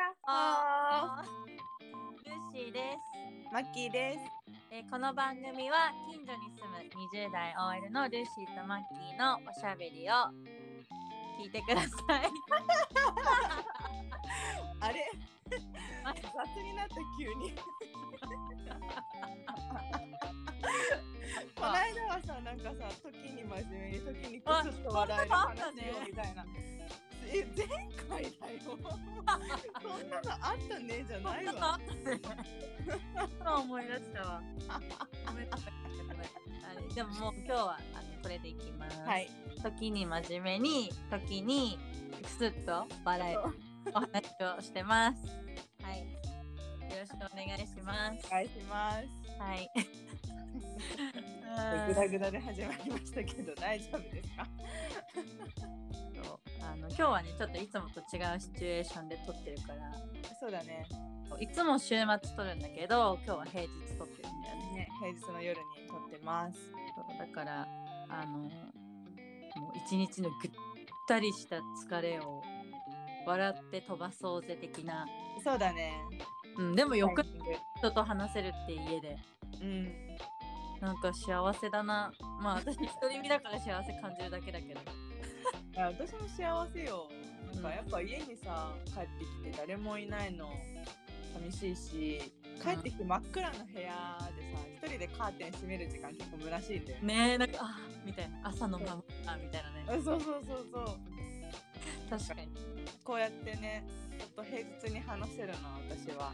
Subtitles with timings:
[0.00, 1.26] やっあー
[2.24, 3.00] ルーシーです、
[3.52, 4.20] マッキーです。
[4.70, 6.78] えーこの番組は近所に住む
[7.28, 10.12] 20代 OL のルーシーとマッキーのおしゃべりを
[11.36, 12.22] 聞いてください。
[14.80, 15.06] あれ？
[16.04, 16.24] あ 雑
[16.62, 17.52] になった急に。
[21.54, 25.66] この間はさ、なんかさ、時に真面目に、時にクスッと笑える話よ
[26.06, 26.46] みたいな。
[27.32, 27.66] え、前
[28.08, 28.60] 回だよ。
[28.66, 28.82] そん
[30.10, 31.80] なのあったねじゃないわ。
[33.60, 34.42] 思い出したわ。
[36.94, 39.00] でももう今日はあのこれでいきます。
[39.02, 39.30] はい。
[39.62, 41.78] 時に真面目に、時に
[42.22, 43.40] クスッと笑える
[43.94, 44.08] お話
[44.58, 45.26] をしてます。
[45.82, 46.00] はい。
[46.00, 46.06] よ
[46.98, 48.26] ろしくお願いします。
[48.26, 49.40] お願いします。
[49.40, 49.70] はい。
[51.88, 54.46] ぐだぐだで始まりましたけど、大丈夫ですか？
[56.22, 59.92] そうあの今日はねちょっといつもと違うシチュエーションで撮ってるから
[60.38, 60.86] そうだね。
[61.38, 66.58] いつも週末撮るんだけど今日は平日撮ってるんだよねね、平日の夜に撮ってます。
[66.58, 67.68] そうだから
[68.08, 68.50] あのもう
[69.86, 70.50] 一日のぐっ
[71.08, 72.42] たりした疲れを
[73.26, 75.06] 笑って飛ばそうぜ的な、
[75.44, 75.92] そうだね。
[76.56, 77.22] うん、でもよく
[77.78, 79.16] 人と話せるって家で
[79.60, 80.09] うん。
[80.80, 82.12] なんか幸せだな。
[82.40, 84.80] まあ私一人身だから幸せ感じるだけだけど。
[84.80, 87.08] いや私も幸せよ。
[87.54, 90.52] なんかやっぱ家にさ帰ってきて誰もいないの
[91.34, 93.86] 寂しいし帰ってきて真っ暗な部屋でさ
[94.86, 97.14] 一人でカーテン閉める時間結構虚しいんだよね。
[97.14, 98.48] ねえなんかあーみたいな。
[98.48, 99.84] 朝のままみたいなね。
[99.88, 100.84] あそうそうそうそう。
[102.08, 102.48] 確かに。
[103.04, 103.84] こうやってね
[104.18, 105.54] ちょっと平日に話せるの
[105.88, 106.32] 私は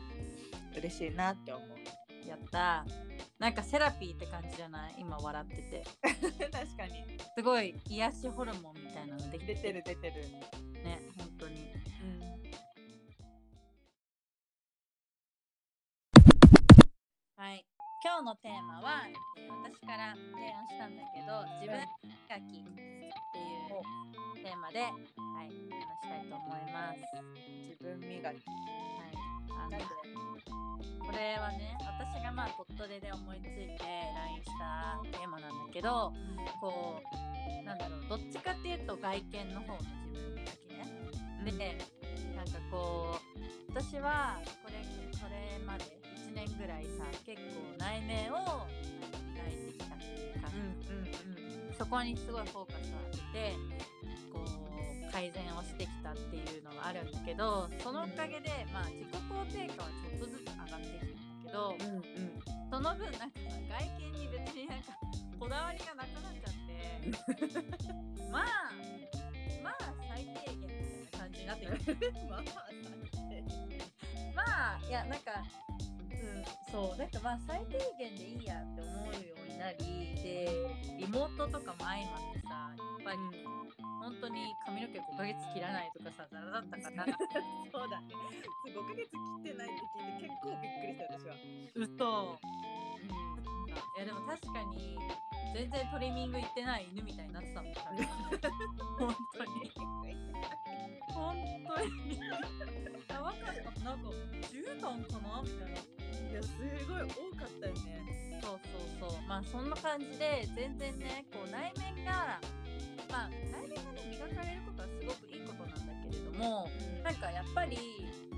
[0.77, 2.29] 嬉しいなって思う。
[2.29, 4.95] やったーなんかセラピーって感じじゃない？
[4.99, 5.85] 今笑ってて
[6.51, 7.05] 確かに
[7.37, 10.23] すごい癒しホルモンみたいなのできて出てる出てる。
[10.83, 11.77] ね本当にう
[12.07, 12.21] ん。
[17.37, 17.65] はい
[18.05, 19.17] 今日のテーマはえー
[19.65, 22.93] 私から提案したんだけど自分磨きってい
[24.41, 27.01] うテーマで、はい、話したいと思います。
[27.63, 28.25] 自分磨き。
[28.25, 28.37] はい、
[29.59, 29.79] あの
[31.05, 36.13] これはね私がまあ鳥取で思いついて LINE したテーマなんだけど
[36.61, 39.79] こうなんだろうどっちかっていうと外見の方の
[40.13, 40.85] 自分磨きね。
[41.45, 41.79] で、
[42.37, 44.75] なんかこう私はこれ
[45.19, 45.85] これまで
[46.31, 48.67] 1年ぐらいさ結構内面を
[49.35, 50.51] 磨いてきたっていう感
[50.81, 51.07] じ、うんうん
[51.69, 51.75] うん。
[51.77, 53.57] そこにすごいフォーカスを当てて
[55.17, 62.37] 改善をしてきたっていうのがあるんだけどそのおかげで、まあ、自己肯定感はちょっとずつ上がってきたんだけど、うんうん。
[62.69, 64.93] その分なんかさ外見に別になんか
[65.41, 66.77] こだわりがなくなっちゃって
[68.29, 68.45] まあ
[69.65, 69.75] まあ
[70.07, 70.69] 最低限
[71.01, 72.43] みたいな感じになってきて まあ
[74.37, 75.33] まあいやなんか
[76.13, 83.19] うんそうなんかまあ最低限でいいやって思うようになりでリモートとかも相まってさやっぱり
[84.01, 88.15] 本当に髪の毛5ヶ月切らないとかさザラだったからそうだね。
[88.73, 91.37] 5ヶ月切ってないって聞いて結構びっくりした私は。
[91.77, 92.41] 嘘。
[93.97, 94.97] いやでも確かに
[95.53, 99.73] 全然トリミング行ってない犬みたいになってたもん髪本当に。
[101.13, 102.19] 本当に。
[103.09, 103.85] やばかった。
[103.85, 104.09] なんか
[104.49, 105.77] 絨毯かなみたいな。
[105.77, 106.57] いやす
[106.89, 108.41] ごい多かったよね。
[108.43, 108.61] そう
[109.01, 109.23] そうそう。
[109.29, 112.39] まあそんな感じで全然ねこう内面が
[113.11, 116.69] まあ内面がね磨かれることはすごくいいことなんだけれども
[117.03, 117.79] なんかやっぱり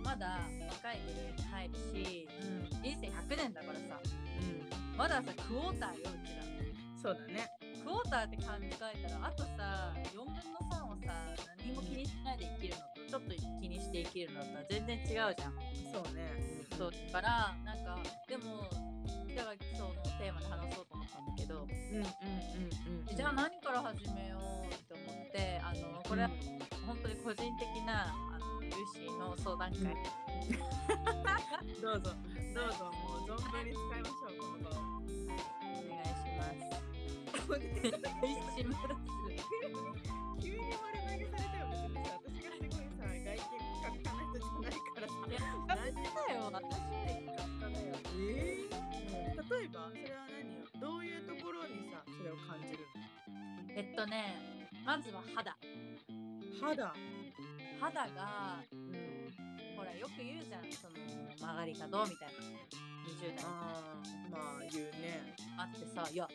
[0.05, 0.41] まだ
[0.71, 2.83] 若い部類に入るしうん。
[2.83, 4.01] 人生100年だからさ。
[4.01, 4.97] うん。
[4.97, 6.49] まださクォーターようちら。
[7.03, 7.47] そうだね。
[7.85, 8.71] クォーターって考え
[9.09, 11.13] たらあとさ4分の3をさ
[11.59, 15.35] 何も気にしないで生きるのとちょっと気にして生きるのとは全然違うじゃん。
[15.93, 16.65] そうね。
[16.77, 18.65] そうだからなんかでも
[19.35, 20.87] だからそのテーマで話そう
[21.21, 22.07] んだけどうんうんうん
[23.09, 23.17] うん。
[23.17, 26.31] じゃあ何から始めようって思ってあのこれは
[26.87, 29.79] 本当に個人的なあのルーシーの相談会、
[31.83, 32.15] どうぞ
[32.55, 34.81] どうぞもう存分に使いましょうこの場を。
[34.89, 36.73] お願いします。
[37.49, 38.87] お願いします。
[40.41, 45.13] 急に丸投げされたよ別にさ私がすごいさ外見ピカピカな人じゃないからさ。
[45.29, 46.49] いや、私だよ。
[46.53, 47.93] 私よりピカピカだよ。
[48.15, 50.28] えー、例えばそれは
[50.81, 52.87] どういうところにさそれを感じる
[53.77, 54.35] えっとね、
[54.85, 55.57] まずは肌。
[56.11, 56.95] の肌？
[57.81, 59.31] 肌が、うん。
[59.77, 60.67] ほら、よく言うじゃん。
[60.73, 60.99] その、
[61.39, 62.69] 曲がり角みたいな。
[63.09, 65.35] 20代ああまあ言うね。
[65.57, 66.27] あってさ、いや、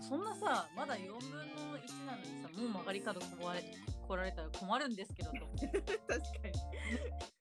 [0.00, 1.18] そんなさ、まだ4分
[1.66, 3.64] の1なのにさ、もう曲がり角来られ
[4.06, 5.66] 来られたら困るんですけどと思って。
[6.06, 6.54] 確かに。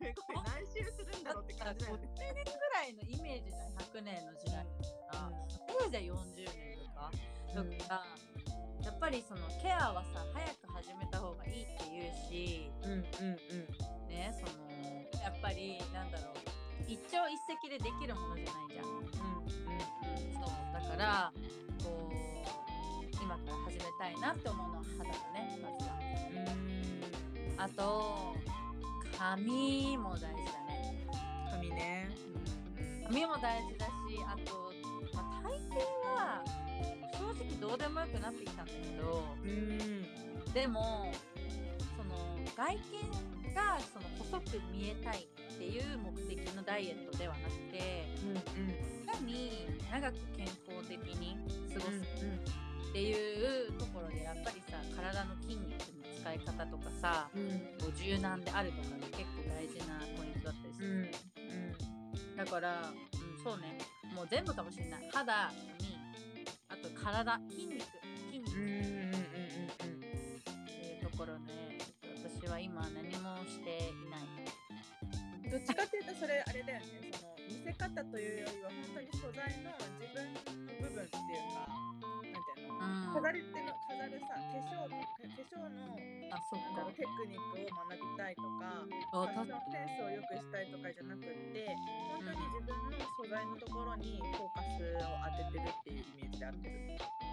[0.17, 5.31] これ何周すさ50感じだよね年ぐらいのイメージじゃん100年の時代から
[5.67, 6.42] 当時は40年と
[7.53, 7.71] かうん
[8.83, 16.53] やっぱりそのケアはさ早く始めた方がいいって言うしうんうんうんねそのやっぱりなんだろう
[16.87, 18.85] 一朝一夕でできるものじゃないじゃん。
[18.85, 19.07] うんうん、
[20.33, 21.31] そうだから
[21.81, 25.95] こう今から始めたいなって思うのは肌だねまずは。
[25.95, 28.35] うんあと
[29.17, 30.29] 髪も大事だ
[30.67, 31.07] ね。
[31.51, 32.09] 髪ね
[33.07, 33.91] 髪も大事だし
[34.27, 34.71] あと、
[35.15, 35.75] まあ、体型
[36.09, 36.43] は
[37.37, 39.49] 正直どうでもよくなってきたんだけどうん。
[39.49, 40.05] うん
[40.53, 41.11] でも
[41.97, 48.37] その外見がその細く見えたいっていう目的のダイエットではなくてうんうん。
[48.37, 51.37] いかに長く健康的に
[51.73, 52.33] 過ごすうん
[52.89, 57.49] っていうところでやっぱりさ体の筋肉の使い方とかさうん。
[57.81, 61.11] こう柔軟であるとかが結構大事なポイントだったりすうんる、
[62.37, 63.77] だから、うん、そうね。
[64.15, 65.09] もう全部かもしれない。
[65.11, 65.92] 肌髪
[66.73, 67.85] あと体筋肉
[68.31, 68.49] 筋肉。
[68.49, 68.55] っ
[70.65, 71.77] ていうところね。
[72.41, 74.25] 私は今何もしていない。
[75.45, 77.11] うんどっちかっていうとそれあれだよね。
[77.13, 79.69] その見せ方というよりは本当に素材の
[80.01, 81.92] 自分の部分っていうか
[82.43, 83.13] なんていうん。
[83.13, 85.95] 飾りっての飾るさ化粧と化粧の
[86.33, 86.59] あそっ
[86.97, 91.77] テクニックを学びたいとかかあファッションセンスを良くしたいとかじゃなくって
[92.09, 96.83] 本当に自分の素材のところにフォーカスを当ててるっていうイメージで合ってる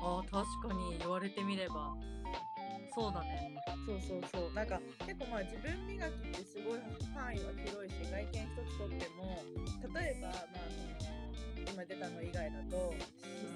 [0.03, 1.95] あ確かに言われてみれば。
[2.93, 3.55] そうだね。
[3.87, 4.53] そうそうそう。
[4.53, 6.81] なんか結構まあ自分磨きってすごい
[7.15, 9.39] 範囲は広いし外見一つとっても
[9.95, 10.47] 例えばまあ
[10.99, 12.95] その今出たの以外だと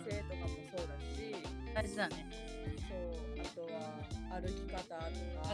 [0.05, 1.35] 姿勢とかもそうだし
[1.75, 2.27] 大事だね。
[2.89, 3.79] そうあとは
[4.41, 5.01] 歩き方とか。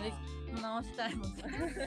[0.00, 1.42] 歩き直したいもんね。
[1.42, 1.78] あとはな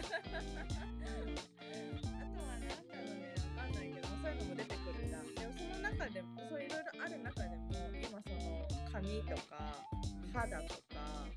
[2.57, 5.25] んだろうねわかんないけどそういうのも出てくるじゃん。
[5.36, 7.63] でもその中でもそういろいろある中でも
[7.94, 9.86] 今その髪とか
[10.33, 11.30] 肌とか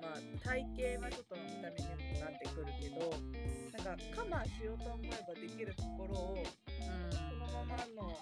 [0.00, 0.64] まあ体
[0.96, 3.12] 型はちょっと見た目にもなってくるけど
[3.84, 7.27] なんかカバーしようと思えばできるところをうん
[7.68, 8.18] ままの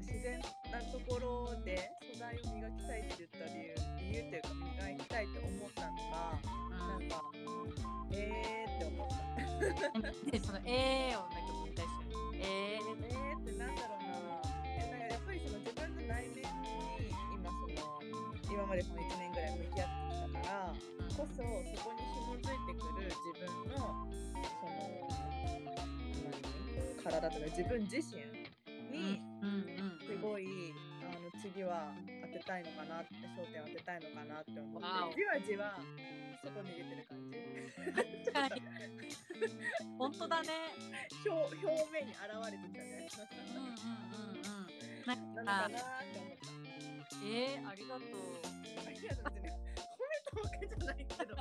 [0.00, 0.38] 自然
[0.70, 3.74] なところで素材を磨きたいって言った理由
[4.10, 6.38] 理由っていうか磨きたいって思ったのが
[6.76, 7.24] なんか
[8.12, 9.20] えーって思った。
[9.60, 11.90] うん、でその「えー」をなんかもう一回し
[12.34, 14.06] えーえーってなんだろうな。
[14.66, 16.44] えなんかやっぱりその自分の内面に
[17.34, 18.02] 今その
[18.50, 20.74] 今までこの1年ぐらい向き合ってきたから
[21.16, 23.76] こそそこに紐づいてくる自分の
[24.60, 24.70] その
[27.04, 28.39] 何体とか自分自身
[32.50, 35.78] たいのかなって焦点を当てたいのかなって思ってじわじわ
[36.42, 37.38] 外に出てる感じ。
[39.96, 40.48] 本当だね。
[41.22, 43.06] 表表面に現れてきたね
[43.54, 45.06] うんうんうんうん。
[45.06, 46.50] ななのかなって思った。
[47.22, 48.42] えー、ありがとう。
[48.82, 51.36] ありがとう褒めたわけじゃないけど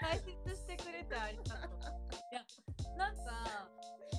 [0.00, 1.92] 解説してくれてありがとう。
[2.30, 2.40] い や
[2.96, 3.68] なんか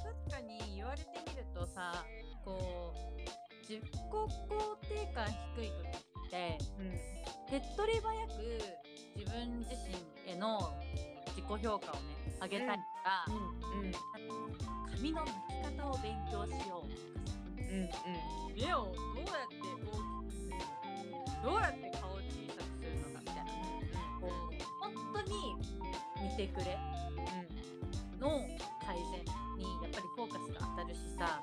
[0.03, 2.05] 確かに言われてみるとさ
[2.45, 3.42] こう
[3.79, 5.25] 自己肯定感
[5.55, 5.73] 低い時
[6.27, 6.91] ってうん
[7.49, 8.33] 手っ取り早く
[9.15, 9.71] 自分自
[10.25, 10.73] 身への
[11.27, 12.01] 自己評価をね
[12.41, 13.91] 上げたいから、うんうん。
[14.91, 20.49] 髪の巻き方を勉強しようとかさうん目をどうやって大きくする
[21.11, 23.41] のかどうやって顔を小さくするのかみたいな
[24.21, 24.29] こう
[24.81, 25.31] 本当に
[26.21, 26.77] 見てくれ
[28.19, 28.29] の
[28.85, 31.41] 改善にやっぱりフォーカスが当たるしさ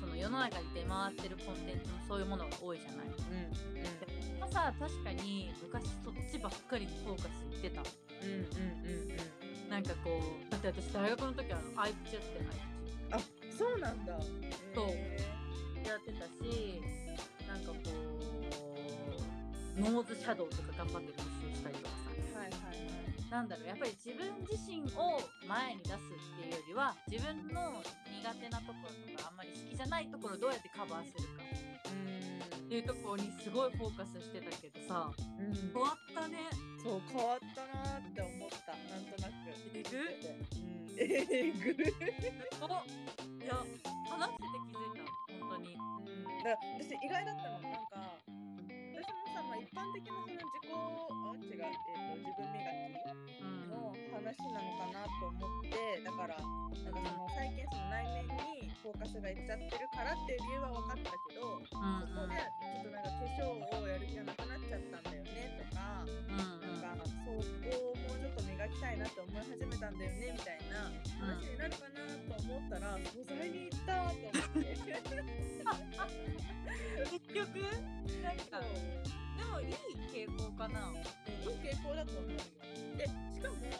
[0.00, 3.06] その世の中に出回ってるコンテンツもそういうものが多いじゃない。
[3.06, 4.40] うん。
[4.40, 7.82] まあさ確かに昔そっちばっかりにフォーカスいってた。
[7.82, 9.70] うんうんうんうん。
[9.70, 12.56] なんかこうだって私大学の時はアイプチやってない
[13.12, 13.18] あ
[13.56, 14.18] そうなんだ。
[14.74, 15.18] そうへ
[15.84, 16.80] やってたし
[17.46, 17.74] なんかこ
[19.76, 21.27] うノーズシャドウとか頑張って練
[23.30, 35.10] なんだろうやっぱり自分自身を前に出すっていうよりは自分の苦手なところとかあんまり好きじゃないところをどうやってカバーするかっていうところにすごいフォーカスしてたけどさ。
[35.40, 35.46] うん。
[35.46, 36.36] うん変わったね。
[36.82, 38.76] そう変わったなーって思った。
[38.76, 39.32] なんとなく。
[39.72, 40.88] えぐうん。
[40.98, 41.76] え ぐ
[42.60, 43.56] おいや
[44.10, 45.04] 話してて気づいた
[45.40, 45.74] 本当に。
[45.74, 46.44] うん。
[46.44, 47.60] だ私意外だったの。
[47.60, 48.18] なんか
[49.58, 53.02] 一般的なその自己あ違う、えー、と自分磨き
[53.38, 61.66] うんの話なのかなと思ってだからなんかその最近その内面にフォーカスがいっちゃってるからっていう理由は分かったけど、うん
[62.06, 63.50] そこでちょっとなんか化粧
[63.82, 67.42] をやる気がなくなっちゃったんだよねとか、なんかそこを
[67.98, 74.78] もうちょっと磨きたいなと思思い始めたんだよねみたいな話になるかなと思ったら、素材に行ったと思って。
[77.10, 77.58] 結局
[78.22, 78.60] なんか
[79.48, 79.74] でもいい
[80.12, 80.92] 傾向かな。
[80.92, 82.38] いい傾向だと思うよ。
[82.98, 83.72] でしかも、うん、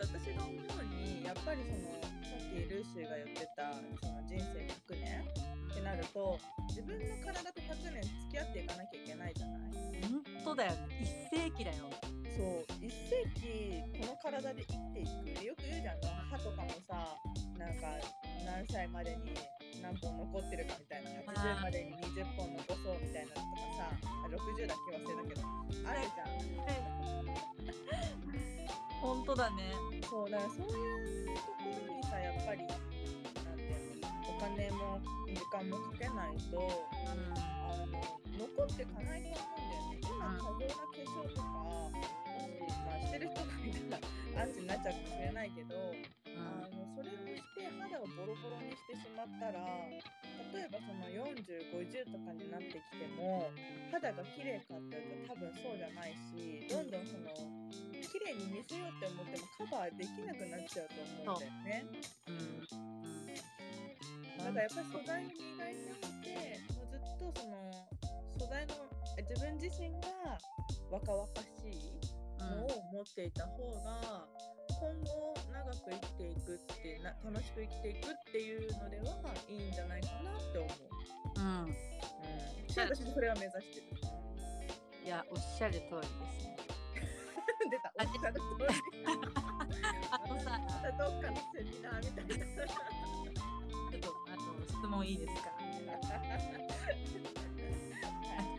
[0.00, 0.56] 私が思う
[0.88, 0.91] に
[1.32, 6.36] やっぱりそのさっきルーシーが言ってたその人生100年ってなると
[6.68, 9.72] 自分の体と100年付き合っていかなきゃいけないじゃない？
[10.12, 10.72] 本当だよ。
[10.92, 11.88] ね一世紀だよ。
[12.36, 16.04] そう1世紀この体で生きていくでよく言うじゃん。
[16.28, 17.16] 歯とかもさ
[17.56, 17.96] なんか
[18.44, 19.32] 何歳までに
[19.80, 25.48] 何本残ってるかみたいな80までに20本残そうみたいなのとかさあ60だっけ忘れたけど。
[25.88, 26.28] あるじゃん
[29.02, 29.74] 本当だね。
[30.08, 31.48] そうだからそういうとこ
[31.88, 36.60] ろにさやっぱりなんていうのお金も時間もかけないとう
[37.08, 37.98] あの
[38.38, 39.48] 残ってかないと思
[39.90, 39.98] うんだよね。
[40.02, 41.42] 今過剰な化粧とか
[42.84, 43.96] まあ、してる人がいた
[44.36, 46.22] らアンチになっちゃうかもしれないけどん。
[46.32, 49.60] あのそれをして肌をボロボロにしてしまったら
[50.52, 53.50] 例えばその4050とかになってきても
[53.92, 57.28] 肌が綺麗かっていうと多分そうじゃないしどんどんその
[58.12, 61.84] 綺麗に見せようって思ってもカバーできなくなっちゃうと思うんだよね。
[62.28, 62.34] うん。
[62.34, 62.82] うん。
[64.36, 67.56] だからやっぱり素材に磨いておいてもうずっとその
[68.36, 68.74] 素材の
[69.16, 70.36] え自分自身が
[70.90, 72.11] 若々しい
[72.42, 74.26] のを持っていた方が
[74.68, 79.04] 今後長く生きていくってな楽しく生きていくっていうのでは
[79.48, 80.70] いいんじゃないかなって思う。
[81.36, 81.76] うんうんうん、
[82.68, 83.86] 私それは目指してる。
[85.04, 86.56] いやおっしゃる通りですね
[87.70, 87.92] 出た。
[87.98, 88.64] おっしゃる通り。
[90.10, 90.60] あのさ
[90.98, 92.34] どっかのセミナーみたいな。
[92.36, 95.50] ちょっとあの質問いいですか？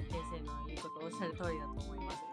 [0.09, 2.32] 先生の言うことおっしゃる通りだと思います。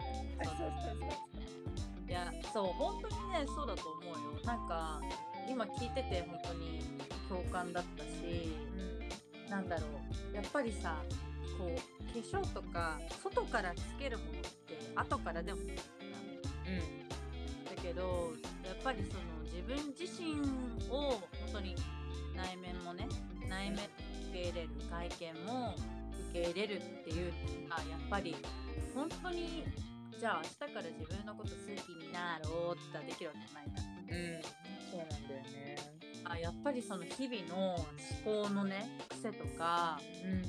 [2.09, 4.13] いやそう本当にねそうだと思うよ
[4.45, 5.01] なんか
[5.49, 6.81] 今聞いてて本当に
[7.29, 8.53] 共感だったし
[9.45, 9.87] うんなんだろ
[10.33, 10.97] うやっぱりさ
[11.59, 11.69] こう
[12.13, 14.41] 化粧とか外からつけるものって
[14.97, 15.77] 後からでもいいうん。
[15.77, 15.83] だ
[17.83, 18.33] けど
[18.65, 20.41] やっぱりその自分自身
[20.91, 21.21] を本
[21.53, 21.77] 当に
[22.37, 23.07] 内面もね
[23.49, 23.89] 内面受
[24.33, 25.75] け入れる外見も
[26.31, 27.33] 受け入れるっていう
[27.69, 28.35] のがやっぱり
[28.95, 29.65] 本当に
[30.21, 34.43] じゃあ明日から自分のこと好きになろうってできるわけじゃないじゃんうん。
[34.93, 35.77] そうなんだよね。
[36.25, 40.43] あやっぱりその日々の思考のね癖とかうん。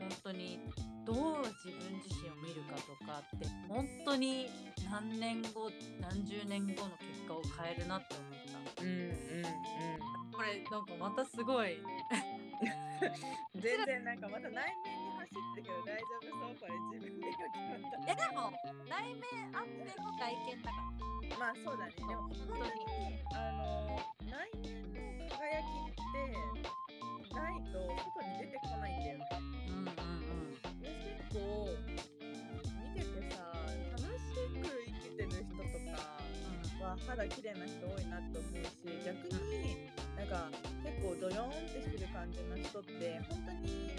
[0.00, 0.58] 本当に
[1.04, 4.48] どう自分自身を見るかとかって本当に
[4.90, 10.32] 何年後何十年後の結果を変えるなって思ったうんうんうん。
[10.32, 11.76] これなんかまたすごい
[13.60, 14.99] 全然なんかまた内面
[15.30, 18.50] に走ってるけど大丈夫そうこれ自分で決まっいやでも
[18.90, 20.82] 内面あっての外見だか
[21.30, 24.82] たまあそうだねでも本当にあの内面
[25.18, 26.74] の輝きって
[27.30, 31.70] ないと外に出てこないんだよねうんうんうんで結構
[32.82, 33.54] 見ててさ
[33.94, 39.99] 楽しく生きてる人とかは肌綺麗な人多いなと思うし逆に
[40.30, 40.46] か
[40.86, 43.90] 結構ドヨーンってしてる感じの人って本当に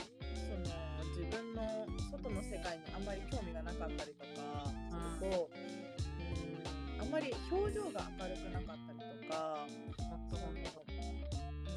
[0.47, 0.71] その
[1.11, 9.67] 自分の外の世界にあんまり興味がなかったりとかすると、うん、あんまり表情が明るくなかったりとか
[9.99, 10.61] 本当本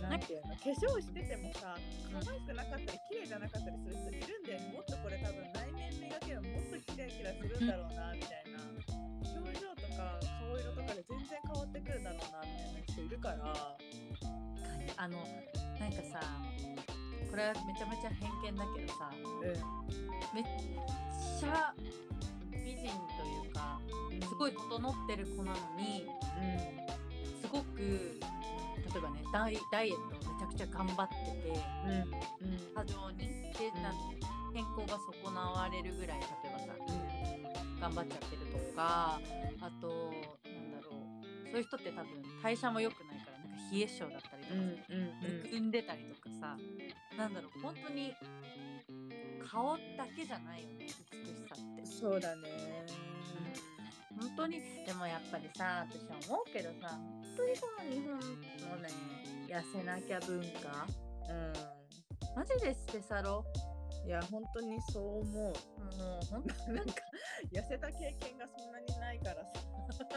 [0.05, 1.75] なんていうの化粧しててもさ
[2.13, 4.73] 可愛くなかったり綺麗じゃなかったりする人いるんだよね。
[4.77, 8.61] もっとこれ多分内面磨けばもっとキラキラするんだろうなみたいな。
[9.35, 11.94] 表情とか顔色とかで全然変わってくる
[15.05, 15.19] あの
[15.79, 16.19] なんかさ
[17.31, 20.45] これはめちゃめちゃ偏見だけどさうめっ
[21.39, 21.75] ちゃ
[22.65, 26.07] 美人というかんすごい整ってる子なのに
[26.41, 29.59] うんすごく例えばねダイエ
[29.93, 31.53] ットをめちゃくちゃ頑張ってて
[32.41, 32.49] うん。
[32.49, 32.59] うん。
[32.75, 33.95] 過剰にでうんなん
[34.55, 36.67] 健康が損なわれるぐらい例えばさ
[37.79, 39.21] 頑張っちゃってるとか
[39.61, 40.15] あと
[40.49, 43.14] なんだろうそういう人って多分代謝も良くない
[43.55, 45.43] か冷え性だったりとかうんさうん。
[45.43, 46.57] むくんでたりとかさ
[47.17, 48.15] なんだろう本当に
[49.47, 50.95] 顔だけじゃないよね美し
[51.49, 51.87] さって。
[51.87, 52.43] そうだね。
[54.21, 58.89] 本当にでもやっぱりさ私は思うけどさ本当にこの日本のね
[59.49, 60.87] 痩せなきゃ文化？
[61.29, 61.53] うん。
[62.37, 63.45] マジで捨て去ろ
[64.07, 65.25] いや本当にそう思う。
[65.25, 66.93] もう本当なんか
[67.53, 69.51] 痩せた経験がそんなにないからさ。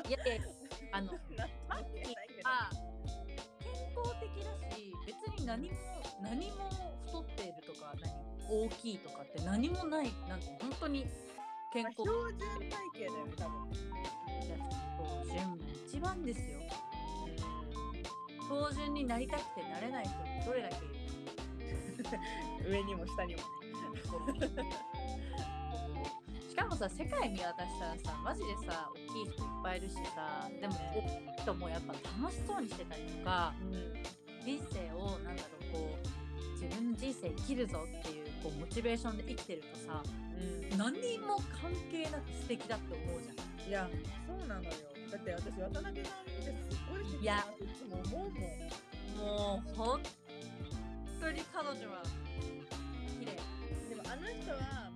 [0.08, 0.44] いやいや
[0.94, 1.12] あの
[1.67, 2.13] マッキー
[2.44, 2.70] は
[3.98, 5.75] 健康的だし別に何も
[6.22, 10.13] 何も太っているとか何大きいとかって何もない。
[10.30, 11.06] なんか本当に
[11.74, 13.68] 健康まあ標準体型だよね多分。
[14.48, 16.58] 標準が一番ですよ
[18.74, 20.88] 準になりたくてなれない人どれだけい
[22.63, 24.97] る 上にも下にもしかも
[26.77, 33.53] さ世界見渡したらさマジでさ大きい人いっぱいいるしさでも大きい人もやっぱ楽しそうにしてたりとか
[34.46, 40.77] 人生をなんだろうこう自分の人生生きるぞっていうこうモチベーションで生きてるとさうん。
[40.77, 40.93] 何
[41.25, 43.69] も関係なく素敵だって思うじゃん。
[43.69, 43.89] いや
[44.27, 44.69] そうなのよ。
[45.12, 48.57] だって私渡辺直美見てすごい素敵だなっていつも思うもん。
[49.17, 50.00] もう本
[51.19, 52.03] 当に彼女は
[53.19, 53.34] 綺麗。
[53.89, 54.87] でもあの人は、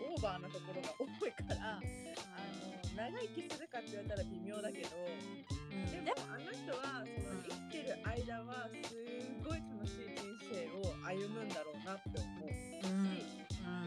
[0.00, 5.90] オーバーなところが多いからあの長生きするかって言われたら微妙だけどうん。
[5.90, 8.96] でもあの人はその生きてる間はす
[9.44, 13.12] ごい楽しい人生を歩むんだろうなって思うし、うん。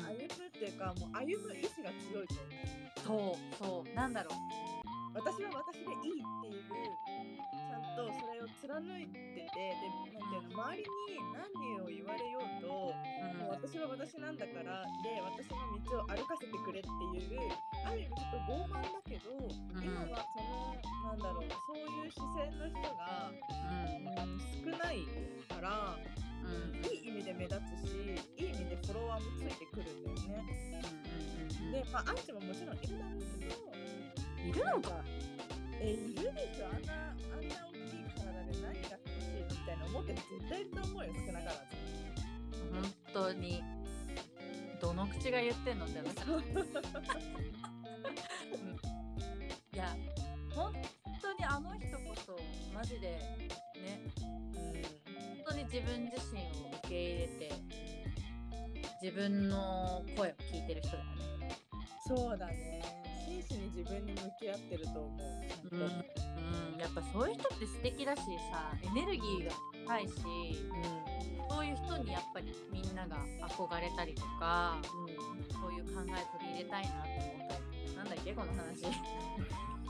[0.06, 2.36] 歩むっていうかもう歩む意志が強いと
[3.12, 3.38] 思う。
[3.60, 3.96] そうそう。
[3.96, 4.60] なんだろう。
[5.14, 6.64] 私は私でいいっていう
[7.96, 17.50] とそれを貫いててでなんていうの周りに何を言われようともう私は私なんだからで私の道を歩かせてくれっていう
[17.86, 19.32] ある意味ちょっと傲慢だけど、
[19.82, 20.76] 今はその
[21.10, 25.06] なんだろうそういう視線の人が、うん、少ない
[25.48, 26.50] から、うん。
[26.52, 27.94] うんいい意味で目立つし
[28.38, 30.46] いい意味でフォロワーもついてくるんだよね。
[31.62, 35.04] うんで、まあ、アンチももちろんいるだろうけどいるのか。
[35.82, 37.39] えいるでしょあんなあん
[39.90, 41.60] 思ってる人絶対いると思うよ少なからず。
[42.72, 43.64] 本当に。
[44.82, 46.08] どの口が言ってんのって話
[49.74, 49.94] いや
[50.56, 50.74] 本
[51.22, 52.40] 当にあの人こそ
[52.74, 53.20] マジでね
[54.16, 54.74] 本
[55.50, 56.44] 当に自分自身を
[56.82, 57.52] 受け入れて
[59.04, 61.04] 自分の声を聞いてる人だよ
[61.40, 61.58] ね。
[62.08, 62.99] そうだね
[63.50, 65.18] 真摯に自分に向き合ってると思
[65.72, 65.76] う。
[65.76, 69.52] うん、うん、やっぱそういう人って素敵だしさエネルギーが
[69.88, 70.14] 高いし
[71.50, 73.18] そういう人にやっぱりみんなが
[73.50, 75.40] 憧れたりとかうん。
[75.60, 78.86] そういう考え取り入れたいなって思ったりなんだっけこの話。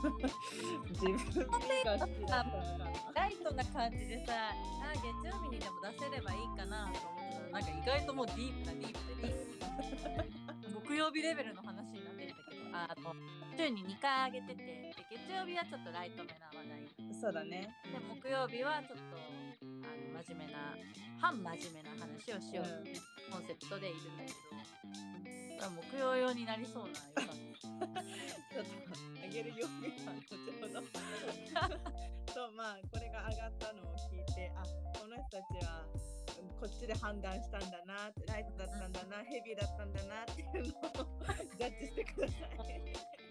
[0.00, 2.44] 自分が好きだったのか
[2.78, 2.90] な。
[3.14, 12.60] ライトな感じでさあ月曜日にでも出せればいいかなと思ってたらなんか意外ともうディープなディープでディープ木曜日レベルの話になってるんだけど。
[12.72, 13.14] あの
[13.60, 16.80] 週に2回上げててで月曜日はちょっとライトめな話題
[17.12, 17.68] そうだね。
[17.84, 19.20] で木曜日はちょっと
[19.60, 20.72] あの真面目な
[21.20, 22.96] 反真面目な話をしよううん
[23.28, 24.56] コンセプトでいるんだけど、
[25.60, 27.36] だから木曜用になりそうな予算
[28.48, 30.24] ちょっとあげる曜日は後
[30.56, 30.80] ほど。
[32.32, 34.64] そうまあこれが上がったのを聞いてあ
[34.96, 35.84] この人たちは
[36.40, 41.04] うんこっちで判断したんだなってライトだったんだなヘビーだったんだなっていうのを
[41.60, 43.20] ジャッジしてください。
[43.20, 43.29] い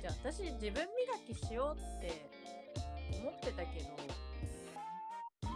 [0.00, 0.88] じゃあ私自分磨
[1.26, 2.30] きしようって
[3.20, 3.86] 思ってたけど、
[5.44, 5.46] う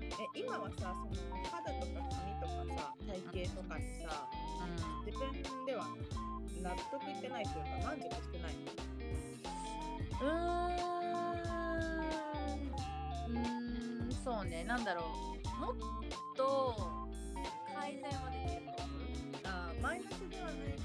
[0.00, 4.28] ん、え今はさその肌とか髪とかさ体型とかにさ
[5.04, 5.84] 自分では
[6.62, 8.52] 納得いってないというか満足してない？
[10.20, 10.70] うーん。
[13.28, 13.34] うー
[14.08, 14.64] んそうね。
[14.64, 15.04] なんだろう。
[15.60, 15.74] もっ
[16.36, 16.74] と
[17.74, 18.98] 改善はできると思う？
[19.44, 20.79] あーマイナスではない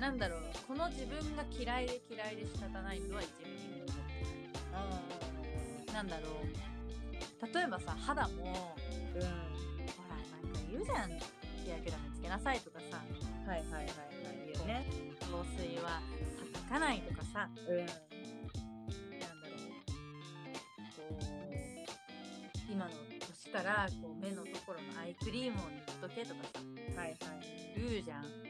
[0.00, 0.40] なんだろう。
[0.66, 4.00] この自分が嫌いで嫌いで仕方ないとは1ミリも思って
[4.72, 5.94] あない。
[5.94, 7.54] なんだろう。
[7.54, 8.54] 例えばさ肌もほら
[9.14, 11.10] うんなんか言うじゃん。
[11.10, 12.96] 日焼け止めつけなさいとかさ。
[13.46, 13.92] はいはいはいはい。
[14.54, 14.86] 言うね。
[15.30, 16.00] 防水は
[16.54, 17.50] 叩かないとかさ。
[17.68, 17.76] うん。
[17.76, 18.00] なんだろ
[19.52, 19.68] う。
[20.96, 22.90] こう今の
[23.44, 25.68] 年からこう目のところのアイクリームを
[26.00, 26.60] 塗っとけとかさ。
[26.96, 27.18] はいはい。
[27.76, 28.49] 言うじゃん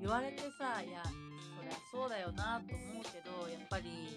[0.00, 4.08] 言われてさいやそりゃそうだよなと思うけどやっぱり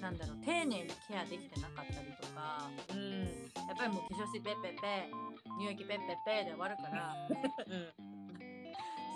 [0.00, 3.26] なんだろう丁寧にケアできてなかったりとかうん。
[3.68, 5.10] やっぱりもう化粧水ペッペッペ
[5.58, 7.90] 乳液ペッペッペで終わるからうん。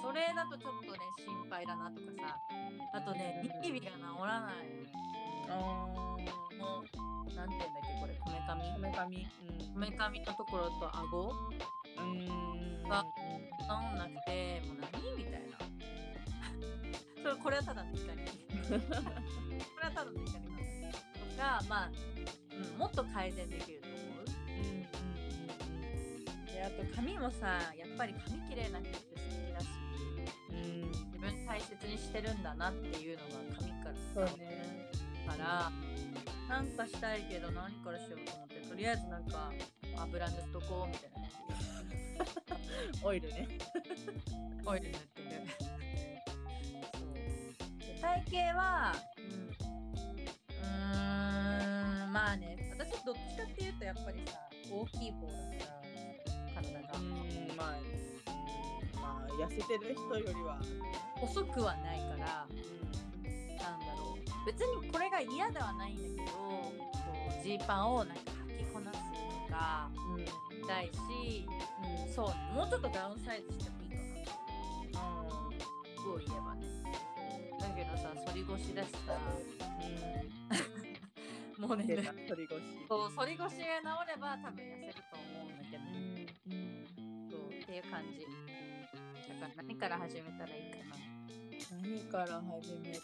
[0.02, 2.34] それだとちょっとね心配だなとかさ
[2.94, 4.66] あとねニキビが治らない。
[5.48, 8.62] あもうなんて言うんだっけこれこめかみ？
[8.62, 9.26] ーこめかみ。
[9.72, 11.32] こめかみのところと顎？
[11.98, 12.18] うん。
[12.18, 12.26] う
[12.82, 12.88] ん。
[12.88, 13.06] が
[13.60, 15.21] 治んなくてもう何
[17.22, 18.22] それこれはただの怒り
[18.68, 18.74] こ
[19.80, 20.98] れはただの怒りなんだと
[21.38, 21.90] かまあ、
[22.50, 24.02] うん、もっと改善できると思う。
[26.46, 29.66] であと髪もさやっぱり髪綺麗な人って素敵だし
[30.50, 30.56] うん。
[30.56, 33.94] うん自分大切にしてるんだなっていうのが髪から
[34.28, 34.90] そうね
[35.26, 35.72] から
[36.48, 39.52] なんかしたいけど何からしようと思ってとりあえずなんか
[39.96, 41.22] 油塗っとこうみたいな。
[41.22, 41.30] 感
[41.88, 43.48] じでオイルね。
[44.66, 45.71] オイル塗ってる
[48.02, 54.38] 体型はうんうーんまあね私どっちかっていうとやっぱりさ
[54.70, 55.70] 大きい方だか
[56.56, 57.80] ら体が、うんまあ、う
[58.98, 60.60] んまあ痩せてる人よりは、
[61.16, 62.52] 細くはないからう
[63.62, 64.46] なんだろう。
[64.46, 66.72] 別にこれが嫌ではないんだけどこ
[67.40, 70.26] うジーパンをなんか履きこなすとかんうん。
[70.26, 70.32] し
[70.68, 71.46] たいし
[72.06, 75.02] うんそうもうちょっとダウンサイズしてもいいかな。
[75.96, 76.66] 服を言えばね
[77.92, 79.12] だけどさ反り腰だしさ。
[81.58, 81.96] もうね反
[82.36, 82.58] り腰。
[82.88, 83.56] そう反り腰が治
[84.08, 85.82] れば多分痩せると思うんだけど。
[85.84, 85.92] うん
[86.52, 86.58] うん。
[87.30, 88.20] そうっていう感じ。
[89.28, 90.82] だから何から始めたらいいかな。
[91.82, 93.00] 何から始める？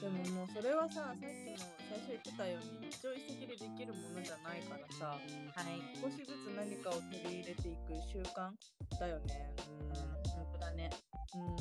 [0.00, 1.28] でももうそれはささっきも最
[2.00, 5.20] 初言ってたように一朝一夕でできるものじゃないからさはい。
[6.00, 8.50] 少しずつ何かを取り入れていく習慣
[8.98, 9.54] だよね。
[10.24, 10.88] 本当だね。
[11.34, 11.56] うん、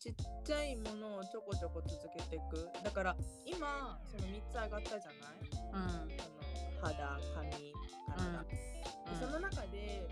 [0.00, 2.68] ちっちゃいものをちょこちょこ続けていく。
[2.82, 5.50] だから今その3つ上がったじゃない？
[5.74, 5.90] うん。
[5.90, 8.44] その肌髪体、
[9.10, 10.06] でその中で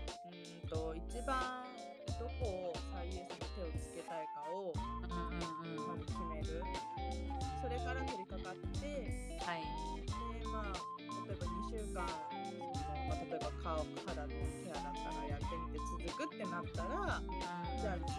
[0.63, 1.65] うんと一番
[2.19, 6.63] どこを最優先に手をつけたいかをうんうんうんまず決める。
[7.61, 9.63] それから取り掛かってはい。
[10.39, 10.73] でまあ
[11.25, 12.03] 例えば2週間
[13.07, 14.27] まあ、例えば顔肌の
[14.63, 15.79] ケアだったらやってみて
[16.15, 17.21] 続くってなったら
[17.79, 18.15] じゃあ次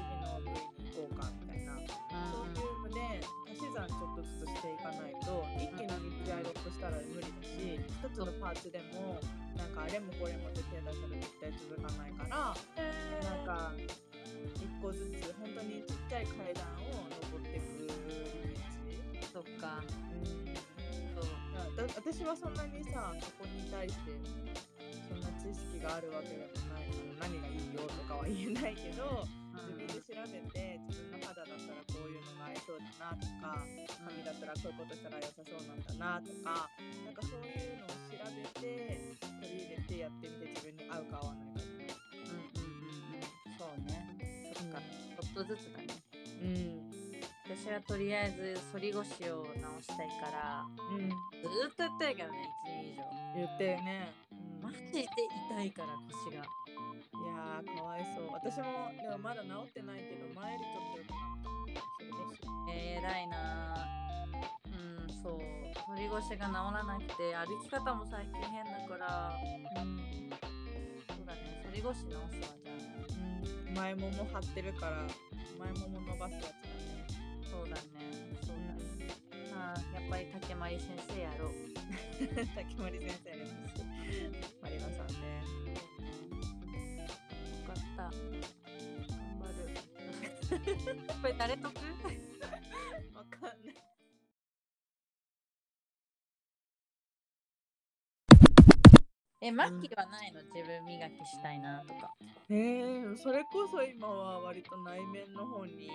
[4.85, 9.17] かないと一気に3つやろうとしたら無理だし一つのパーツでも
[9.57, 12.53] なんかあれもこれもで手出したら絶対続かないから
[13.25, 13.73] なんか
[14.61, 19.27] 一個ずつ本当にちっちゃい階段を登っていくイメージ。
[19.33, 19.81] そっか。
[19.81, 20.53] うん。
[21.17, 21.45] そう。
[21.77, 24.13] だ私はそんなにさそこに対して
[25.09, 33.65] そんな知識があるわけでもないから何がいいよとかは言えないけど自分で調べて自分の肌だったらこういうのが合いそうだなとか
[34.05, 36.71] 髪だったらこういうことしたら良さそうなんだなとか
[37.05, 39.01] なんかそういうのを調べて
[39.41, 43.29] 取り入れてやってみて自分に合うか合わないかうんうんうんうん。
[43.57, 44.53] そうね。
[44.55, 44.79] そっか。
[44.81, 45.87] ちょっとずつだね。
[46.43, 46.95] うん。
[47.45, 51.09] 私はとりあえず反り腰を直したいからうん。
[51.09, 53.05] ずーっとやってるけどね1年以上。
[53.37, 54.71] 言ってね、うん。
[54.71, 56.45] マジで痛いから腰が。
[56.45, 57.34] いや
[58.15, 61.51] そう私もでもまだ治ってないけど前よりちょっと良くなった
[62.05, 63.87] それこそえらいな
[64.67, 65.41] うんそう。
[65.87, 69.33] 反り腰が治らなくて歩き方も最近変だから。
[69.83, 69.99] うん。
[71.07, 72.73] そうだね反り腰直すわじゃ
[73.69, 73.75] うん。
[73.75, 75.07] 前もも張ってるから
[75.59, 77.07] 前もも伸ばすやつだね。
[77.43, 77.83] あそうだね
[78.43, 79.11] そうだね。
[79.55, 81.51] あーやっぱり竹まり先生やろう。
[82.57, 84.57] 竹森先生です。
[84.63, 85.34] マリナさんね
[88.05, 90.65] 頑張る。
[91.23, 91.73] これ誰得
[99.45, 100.41] えマッキーはないの？
[100.55, 102.15] 自分磨きしたいなとか。
[102.49, 105.91] えー、それこそ今は割と内面の方に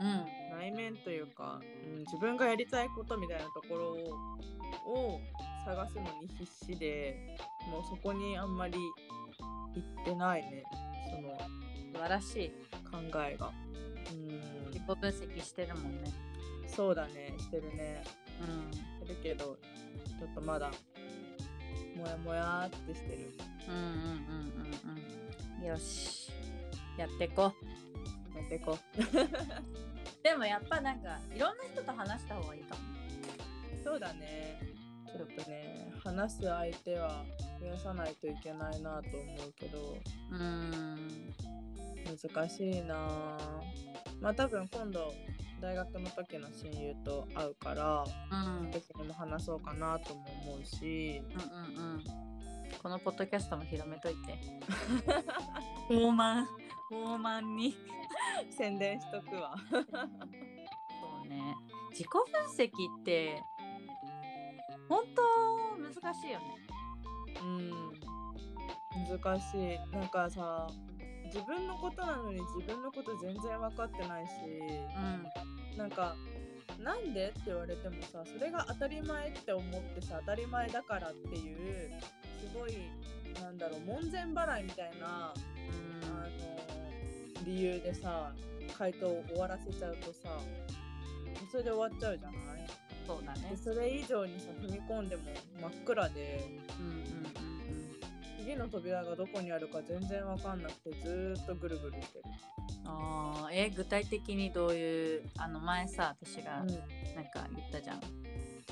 [0.00, 0.26] うん。
[0.56, 4.38] 内面というか、うん、自分がやりたいことみたいなところを
[4.88, 5.20] を
[5.64, 7.36] 探すのに必死で
[7.70, 8.78] もうそこにあんまり
[9.74, 10.62] 行ってないね。
[11.10, 12.52] その素晴らしい。
[12.88, 13.52] 考えが。
[14.12, 14.66] うん。
[14.72, 16.12] 自己分析してるもんね。
[16.68, 18.04] そうだねしてるね。
[18.40, 18.72] うん。
[18.72, 19.56] してるけど
[20.18, 20.70] ちょっとまだ
[21.96, 23.32] もやもやーってしてる。
[23.68, 23.92] うんうんうん
[24.90, 25.66] うんうん。
[25.66, 26.30] よし。
[26.98, 27.52] やってこ。
[28.34, 28.78] うやってこ。
[30.22, 32.80] でもやっぱなんかいろんな人と話した方がいいかも。
[33.80, 34.60] うそうだね。
[35.12, 37.24] ちょっとね話す相手は
[37.60, 39.96] 増やさないといけないなと思うけど。
[40.30, 41.34] うーん。
[42.06, 43.38] 難しいなぁ
[44.20, 45.12] まあ多分今度
[45.66, 48.66] 大学の時の親友と会うからうん。
[48.66, 51.20] うん時にも話そうかなとも思うし。
[51.28, 52.04] うんうん
[52.82, 54.38] このポッドキャストも広めといて。
[55.88, 56.46] 大満
[56.90, 57.76] 大満に。
[58.56, 59.56] 宣伝しとくわ。
[59.70, 59.78] そ
[61.24, 61.56] うね。
[61.90, 62.68] 自己分析
[63.00, 63.42] って
[64.88, 65.22] 本当
[65.82, 66.44] 難しいよね。
[67.40, 69.20] うん。
[69.20, 69.78] 難しい。
[69.92, 70.68] なんかさ
[71.26, 74.30] 自分のことなのに自分のこと全然分かってないし
[75.74, 75.78] うん。
[75.78, 76.16] なんか
[76.82, 81.90] なんでって言われてもさそれが当たり前って思ってさ当たり前だからっていう
[82.40, 82.72] すごい
[83.42, 85.34] なんだろう門前払いみたいなあ
[86.08, 88.32] の理由でさ
[88.76, 90.28] 回答を終わらせちゃうとさ
[91.50, 92.66] それで終わっちゃうじゃない？
[93.06, 93.50] そうだね。
[93.50, 95.22] でそれ以上にさ踏み込んでも
[95.60, 96.44] 真っ暗で
[96.80, 97.45] うんうんうんうん
[98.46, 102.24] 次の扉がどこにあるか全然わかんなくてずーっとぐるぐるしてる。
[102.84, 106.76] あーえ具体的にどういうあの前さ私がうん、なん
[107.24, 108.06] か言ったじゃん自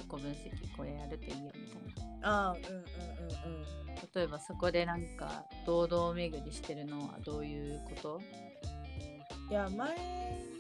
[0.01, 2.77] 己分析これやるといいよみたいなああうんうんうんう
[3.63, 3.65] ん。
[4.15, 8.21] 例えばそこでなんか堂々巡りしてるのはどういうこと？
[9.51, 9.89] いや前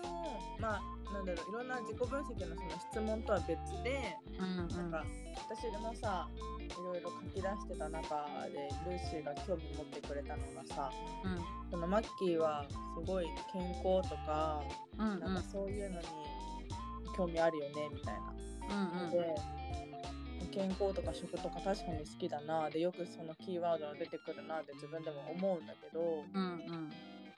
[0.02, 0.82] のまあ
[1.14, 5.04] なんだろういろんな自己分析のその質問とは別で、うんなんか
[5.46, 10.90] 私もさいろいろ書き出してた中でルーシーが興味持ってくれたのがさ
[11.22, 11.70] うん。
[11.70, 14.62] そのマッキーはすごい健康とか
[14.98, 15.20] うんうん。
[15.20, 16.06] なんかそういうのに
[17.16, 18.34] 興味あるよねみたいな。
[18.74, 19.10] うんうん。
[19.10, 19.34] で
[20.50, 26.90] 健康とか食とか確かに好きだなでよくそのキーワードが出てくるなって自分でも思うんだけどうんうん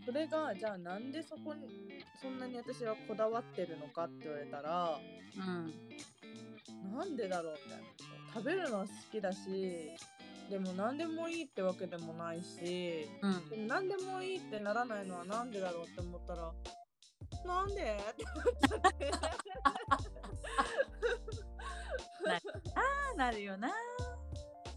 [0.06, 1.68] それがじゃあなんでそこに
[2.22, 4.98] そんなに私はこだわってるのかって言われたら
[5.36, 5.72] うん。
[6.96, 7.84] なんでだろうみたいな。
[8.34, 9.90] 食べるのは好きだし
[10.48, 13.48] でも何でもいいってわけでもないしうん。
[13.50, 16.52] でも何でもいいってならないのはなんでだろうって思ったら
[17.44, 17.98] なんで？
[18.12, 19.10] って思っちゃって
[22.74, 22.80] あ
[23.14, 23.70] あなるよな。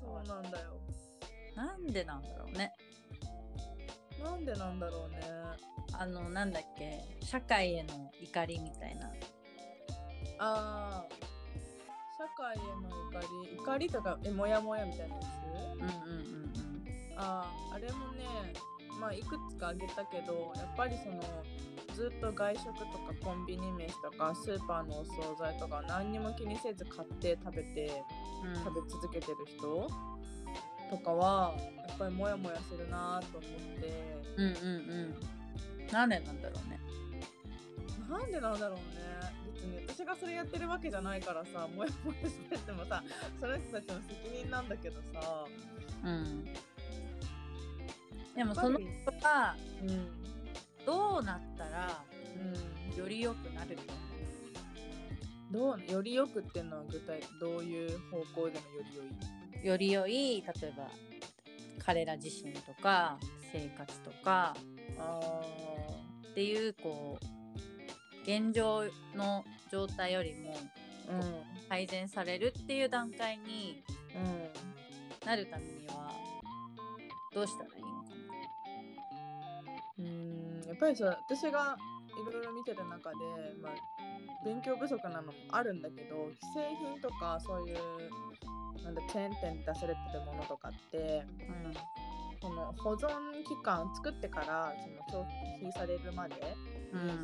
[0.01, 0.79] そうなんだよ。
[1.55, 2.73] なんでなんだろうね
[4.39, 5.19] なんでなんだろうね。
[5.93, 7.04] あのなんだっけ？
[7.21, 9.08] 社会への怒りみたいな。
[10.39, 11.06] ああ
[12.17, 13.19] 社会への怒
[13.52, 13.58] り。
[13.58, 15.25] 怒りとかえモヤモヤみたいなやつ？
[15.75, 16.54] うんうんうん
[17.17, 18.23] あああれもね
[18.97, 21.21] まあいくつかあげたけどやっぱりその
[21.93, 22.89] ずっと外食とか
[23.21, 28.04] コンビニ飯とかスーパーのお惣菜とか何にも気にせず買って食べて
[28.41, 28.56] うんうん。
[28.63, 29.89] 食べ続けてる人
[30.89, 31.54] とかは
[31.99, 33.93] ぱりモヤモヤするなと思って。
[34.38, 34.57] うんうんう
[35.88, 35.91] ん。
[35.91, 36.79] なんでなんだろうね。
[38.09, 38.83] なんでなんだろうね。
[39.53, 43.03] 別に私がそれやってるわけじゃないからさモヤモヤしててもさ
[43.39, 45.45] その人たちの責任なんだけどさ。
[46.05, 46.45] うん。
[48.35, 48.88] でもその人
[49.21, 50.07] がうん。
[50.85, 52.01] どうなったら
[52.91, 52.97] うん。
[52.97, 53.93] より良くなると
[55.51, 58.59] どうよりよくっていうのは具体どういう方向での
[59.63, 60.07] より良い？
[60.07, 60.88] より良い例えば
[61.79, 63.17] 彼ら自身とか
[63.51, 64.55] 生活とか。
[66.29, 68.83] っていうこう現状
[69.15, 70.55] の状態よりも
[71.09, 73.83] うん改善されるっていう段階に
[74.15, 76.11] うんなるためには
[77.33, 78.19] どうしたらいいのかな。
[79.99, 81.75] うんやっぱりそう私が
[82.29, 83.17] いろいろ見てる中で、
[83.61, 83.73] まあ、
[84.45, 87.77] 勉強不足なのもあるんだけど既製品とかそういう
[88.83, 91.23] なんだチェーン店で出されてるものとかって
[91.73, 91.79] な。
[92.41, 93.09] その保存
[93.45, 96.35] 期間作ってからその消費されるまで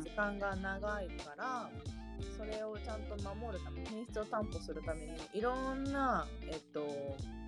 [0.02, 1.70] 時間が長いから、
[2.36, 6.86] それをちゃんと守るため品質を担保するためにいろんな、えっと、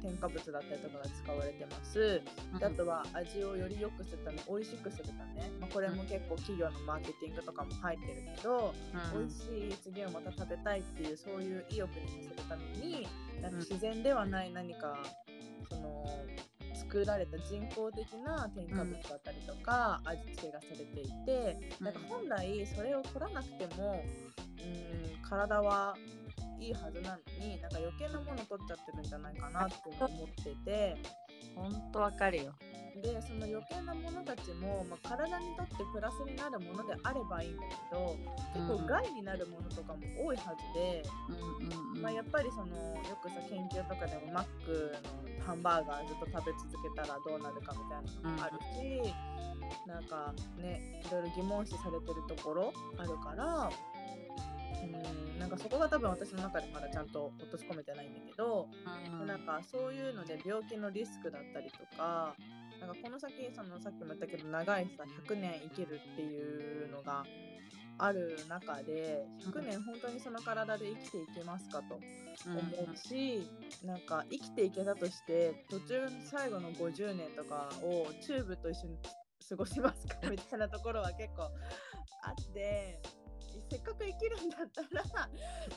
[0.02, 2.22] 添加物だったりとかが使われてます。
[2.58, 8.74] であとは味をより良くするため美味しくするため、まあ、これも結構企業のマーケティングとかも入ってるけど、
[9.14, 9.20] うん。
[9.20, 13.06] 美味しい次をまた食べたいっていうそういう意欲にさせるために
[13.42, 14.98] なんか自然ではない何か
[15.68, 16.04] その
[16.74, 24.02] 作られた人工的な添加物だったりとか、味付けがされていてなんか本来それを取らなくても
[24.62, 25.96] うん体は
[26.60, 30.96] いいはずなのになんか余計なもの取っちゃってるんじゃないかなって思ってて。
[31.54, 32.54] ほんとわかるよ。
[33.02, 38.16] でその余計なものたちも、まあ、体にとってプラスになるものであればいいんだけど
[38.52, 44.96] 結構害になるものとかも多いはずで、うんうんうんまあ、やっぱりそのよくさ研究とかでもマック
[45.38, 49.14] のハンバーガーずっと食べ続けたらどうなるかみたいなのもあるし、
[49.86, 53.70] なんかねいろいろ疑問視されてるところあるから。
[54.82, 55.38] うん。
[55.38, 58.68] なんかそこが多分私の中でまだちゃんと落とし込めてないんだけど、
[59.20, 59.26] うん。
[59.26, 62.34] なんかそういうので病気のリスクだったりとか
[62.80, 67.24] なんかこの先そのさっきも言ったけど長いさ100年生きるっていうのが
[67.98, 71.98] ある中で100年本当にその体で生きていけますかと
[72.46, 73.50] うん思うし、
[73.84, 78.98] なんか生きていけたとして途中最後の50年とかをチューブと一緒に
[79.48, 81.42] 過ごせますかみたいなところは結構
[82.22, 83.00] あって
[83.70, 85.02] せっかく生きるんだったら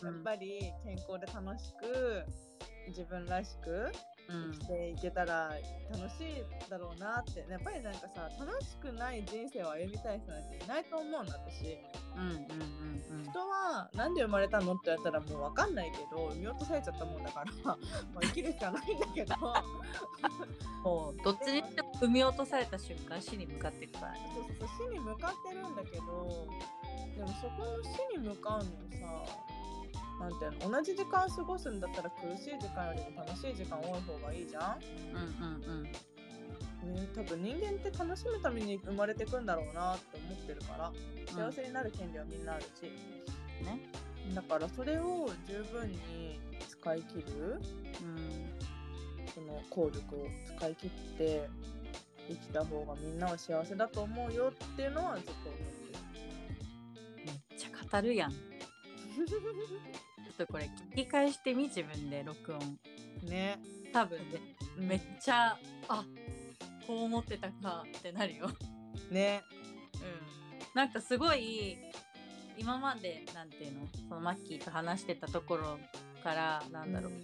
[0.03, 2.23] やっぱり健康で楽しく
[2.87, 3.91] 自分らしく
[4.29, 4.51] うん。
[4.53, 5.51] 生きていけたら
[5.91, 7.45] 楽しいだろうなって。
[7.49, 11.77] やっぱりなんかさ楽しくない人生を歩みたい人なんていないと思うの私
[12.15, 17.77] うんうんうん人はなんで生まれたのって言われたらもう分かんないけど産み落とされちゃったもんだから まあ
[18.21, 19.35] 生きるしかないんだけど。
[20.81, 24.31] もうどっちにしても踏み落とされた瞬間死に向かっていくからね。
[24.33, 26.47] そうそうそう死に向かってるんだけど
[27.17, 28.63] でもそこの死に向かうの
[28.99, 29.25] さ
[30.19, 34.79] なんていうの同じ時間過ごすんだったら苦しい時間よりも楽しい時間多い方がいいじゃん？
[35.15, 35.83] うんうんうん。
[36.93, 40.91] ね、多分人間って楽しむために生まれてくんだろうなって思ってるから
[41.27, 42.83] 幸せになる権利はみんなあるし、
[43.63, 43.79] ね。
[44.33, 47.61] だからそれを十分に使い切る？
[48.01, 48.49] うん。
[49.33, 50.27] その効力を
[50.57, 51.47] 使い切って
[52.27, 55.80] 生きた方がみんなは幸せだと思うよっていうのはずっと思っ
[57.91, 58.31] 語るやん。
[58.31, 58.37] ちょ
[60.33, 62.59] っとこれ聞き返してみ自分で録音。
[63.23, 63.59] るね。
[63.93, 64.25] 多分ね
[64.77, 65.57] めっちゃ
[65.89, 66.05] あ
[66.87, 68.49] こう思ってたかってなるよ。
[69.11, 69.43] ね。
[69.95, 70.01] うん。
[70.73, 71.77] なんかすごい
[72.57, 75.79] 今までなんていうのそのマッキーと話してたところ
[76.23, 77.15] からなんだろう、ち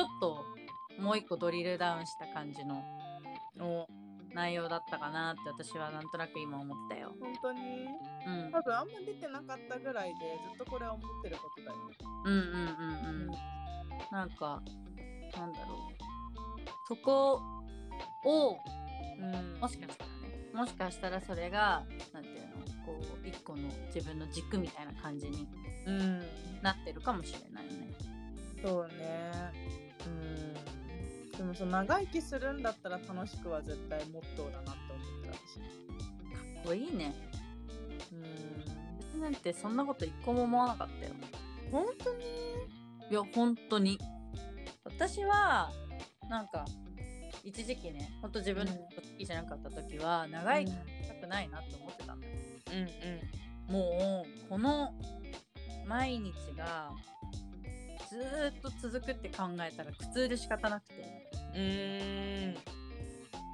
[0.00, 0.44] ょっと
[0.98, 2.82] もう一個ドリルダウンした感じの
[4.34, 7.14] 内容だったかなって私はなんとなく今思ったよ。
[7.20, 7.60] 本当に？
[8.26, 11.76] うん、多分あんま出てなかったぐらいでずっとこれは思ってることだよ
[12.24, 13.30] うんうんうんうん。
[14.10, 14.62] なんか
[15.36, 15.78] なんだろう。
[16.88, 17.40] そこ
[18.24, 18.56] を
[19.20, 22.46] うんもしかしたらねもしかしたらそれがなんていうの
[22.86, 23.62] こう一個の
[23.94, 25.46] 自分の軸みたいな感じに
[25.86, 26.22] うん。
[26.62, 27.94] なってるかもしれないよね。
[28.62, 29.32] そうね。
[30.06, 30.49] うん
[31.40, 35.62] でもその長生きするんだったら楽しくは絶対モットーだなって思ってたしか
[36.60, 37.14] っこいいね。
[38.12, 38.24] うん
[39.00, 41.12] 私なんてそんなこと一個も思わなかったよ。
[41.72, 42.24] 本当に？
[43.10, 43.98] いや本当に
[44.84, 45.72] 私は
[46.28, 46.66] なんか
[47.42, 48.78] 一時期ねほんと自分の好
[49.16, 52.34] きじゃなかった時は長生きしたくないなって思ってたんだよ。
[53.68, 54.92] うんもうこの
[55.86, 56.90] 毎日が
[58.10, 61.19] ずーっと続くって考えたら苦痛で仕方なくて
[61.54, 62.54] うんうん。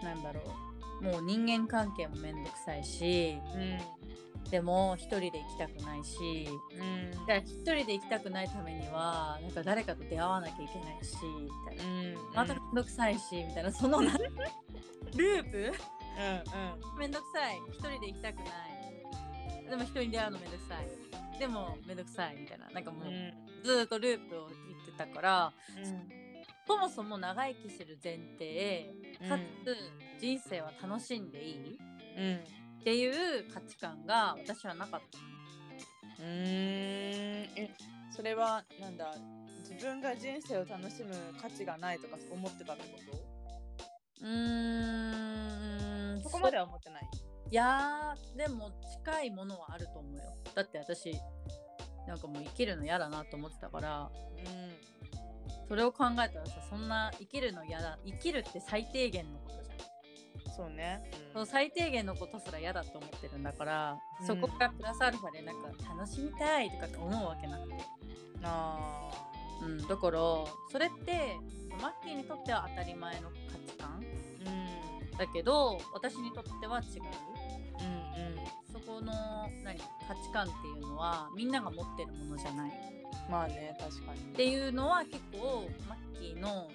[0.03, 0.41] なんだろ
[1.01, 1.05] う。
[1.05, 3.79] もう人間関係もめんどくさいしうん
[4.51, 7.27] でも一人で行きたくないしうん。
[7.27, 11.85] じゃあ一人で行きたくないためにはなんか誰かと出会わなきゃいけないしみたいな。
[11.85, 13.73] うんまためんどくさいしみたいな。
[13.73, 15.73] そのな ループ？
[16.19, 17.59] うんめんどくさい。
[17.69, 18.47] 一人で行きたくない。
[19.69, 21.39] でも人に出会うのめんどくさい。
[21.39, 22.71] でもめんどくさいみたいな。
[22.71, 23.33] なんかもう、うん。
[23.65, 25.53] ずーっとループを言ってたから
[26.67, 28.93] そもそも長生きする前提
[29.29, 29.77] かつ
[30.21, 31.79] 人生は楽しんでいい
[32.19, 32.37] うん。
[32.81, 36.23] っていう価値観が私はなかった。
[36.23, 36.27] うん。
[36.27, 37.75] え
[38.11, 39.15] それはなんだ
[39.69, 42.89] 自分が人生を楽しむ価値がないとか思ってたってこ
[44.21, 44.25] と？
[44.25, 46.23] うーん。
[46.23, 47.03] そこまでは思ってない？
[47.51, 48.73] いやーでも
[49.05, 50.23] 近いものはあると思うよ。
[50.55, 51.13] だって私
[52.09, 54.11] なんかもう生きるの嫌だなと思ってたから
[55.69, 57.99] それを考えたらさそんな生きるの嫌だ。
[58.05, 59.67] 生きるって最低限のことじゃん。
[59.71, 59.77] うん
[60.57, 64.27] そうねその最低限のことすら嫌だと思ってるんだから、うん。
[64.27, 67.75] そこがプラスアルファでなんか楽しみたいとかって思うわけなくて、
[68.43, 69.11] あ
[69.63, 70.19] うん、だから
[70.73, 71.37] それって
[71.83, 73.37] マッキーにとっては当たり前の価
[73.71, 75.19] 値観ーうん。
[75.19, 77.03] だけど私にとっては違う。
[77.31, 77.36] うん
[79.01, 79.13] うんそこの
[79.65, 82.71] 何価値観っていうのはみんなが持ってるものじゃない。
[82.71, 82.73] っ
[83.31, 84.21] まあね確かに。
[84.35, 86.69] ていうのは結構マッキーの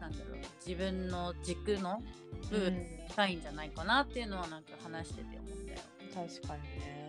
[0.00, 2.02] なんだろう自分の軸の
[2.50, 6.28] 部分に近いんじゃないかなっていうのはなんか話してて思ったよ。
[6.28, 7.08] 確かにね。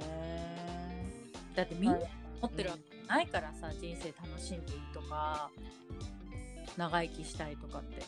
[1.55, 1.99] だってみんな
[2.41, 5.49] 持ってるわけないからさ人生楽しんでいいとか
[6.77, 8.01] 長生きしたいとかって。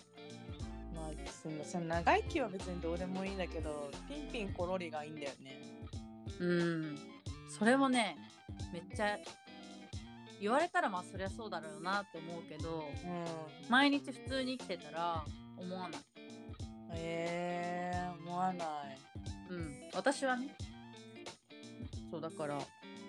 [0.95, 5.73] まあそのその長生きは別にどうでもいいんだけどピンピンコロリがいいんだよね
[6.39, 6.98] うん。
[7.50, 8.17] それもね
[8.72, 9.17] めっちゃ
[10.41, 13.69] 言われたらまあそりゃそうだろうなって思うけどうん。
[13.69, 15.24] 毎日普通に生きてたら
[15.58, 16.02] 思わない。
[16.96, 18.67] えー、思わない。
[19.50, 19.74] うん。
[19.96, 20.56] 私はね。
[22.12, 22.60] そうだから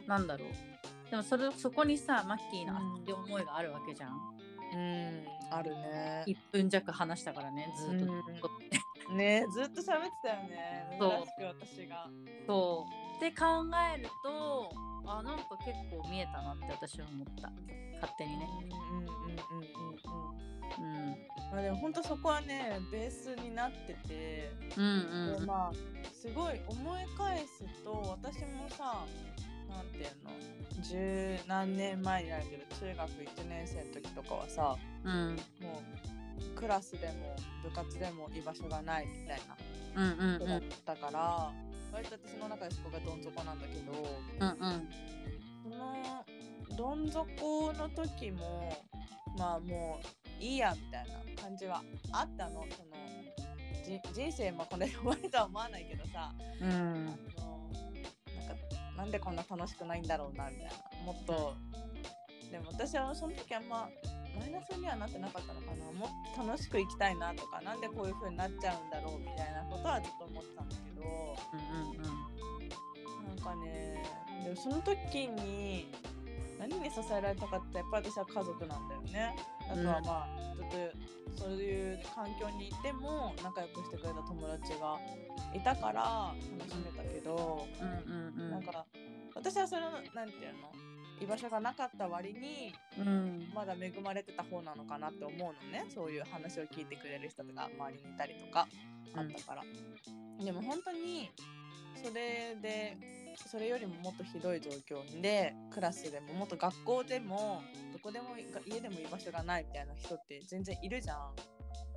[0.06, 0.48] なんだろう。
[1.10, 4.12] でもそれそこにさマッキーの熱い思いがあるわけじゃん、
[4.74, 6.24] うんあるね。
[6.26, 7.88] 1分弱話したからねずっ
[8.40, 8.50] と、
[9.10, 9.16] うん。
[9.16, 10.96] ねずっと喋ってたよね。
[10.98, 12.08] そう珍しく私が。
[12.46, 13.44] そうって考
[13.94, 14.70] えると
[15.06, 17.50] あなんか結構見えたなって私は思った。
[18.00, 18.48] 勝手にね。
[18.90, 20.44] うんうんうんうんうん
[20.76, 21.16] うん。
[21.52, 25.40] まあでも本当そこはねベースになってて、うんうん。
[25.40, 25.72] でまあ
[26.12, 29.04] すごい思い返すと私もさ
[29.68, 30.30] なんていうの
[30.82, 35.36] 十何年前になるけど中学1年生の時とかはさうん。
[35.60, 35.82] も
[36.56, 39.56] うクラスでも部活でも居場所がないみたいな
[39.94, 41.52] だったから、
[41.92, 43.92] 割と私の中でそこがどん底なんだけど
[44.40, 44.88] うんうん。
[45.62, 46.24] その
[46.76, 48.84] どん底の時も
[49.38, 50.00] まあも
[50.40, 51.82] ういいやみたいな感じは
[52.12, 52.66] あったの。
[52.70, 52.94] その
[53.84, 57.16] じ人生もこれで終わりとは思わないけどさうんあのなんか
[58.96, 60.72] なんでこんな楽しくないんだろうなみたいな。
[61.04, 61.54] もっと
[62.50, 63.88] でも私はその時あんま
[64.38, 65.84] マイナスにはなってなかったのかな。
[65.98, 71.02] もっと楽しく生きたいなとかなんでこういう風になっちゃうんだろうみたいなことはずっと思ってたんだけど。
[71.52, 71.60] うん
[71.90, 72.34] うんうん。
[73.26, 74.02] なんかね
[74.44, 75.88] でもその時に
[76.58, 79.36] 何に支えられたかってやっぱり私は家族なんだよね。
[79.68, 84.98] だからまあ、ずっとそういう環境にいても仲良くしてくれた友達が
[85.54, 88.50] いたから楽しめたけど、うんうんうん。
[88.50, 88.86] なんか
[89.34, 90.72] 私はそれのなんていうの？
[91.20, 93.50] 居場所がなかった割にうん。
[93.54, 95.86] まだ恵まれてた方なのかなって思うのね。
[95.94, 98.66] そういう話を聞いてくれる人とか周りにいたりとか
[99.14, 99.62] あったから、
[100.44, 101.30] でも本当に
[102.02, 102.96] それで
[103.46, 107.62] それよりももっとひどい状況でクラスでももっと学校でも
[107.92, 111.32] どこでもい家でも居場所がないみたいな人って全然いるじゃん。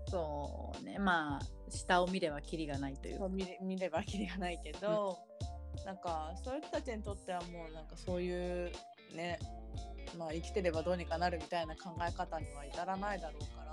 [0.10, 1.00] そうね。
[1.00, 3.30] まあ下を見ればキリがないという。
[3.30, 5.18] 見れ見ればきりがないけど、
[5.86, 8.72] なんかそういう人たちにとってはもうなんかそういう
[9.16, 9.40] ね
[10.18, 13.68] まあ生きてればどうにかなるみたいな考え方には至らないだろうから。